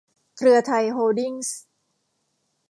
[0.37, 1.59] เครือไทย โฮลดิ้งส์